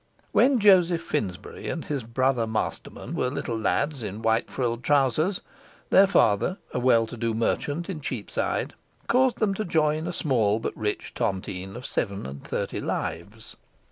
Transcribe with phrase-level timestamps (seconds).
[0.31, 5.41] When Joseph Finsbury and his brother Masterman were little lads in white frilled trousers,
[5.91, 8.73] their father a well to do merchant in Cheapside
[9.07, 13.55] caused them to join a small but rich tontine of seven and thirty lives.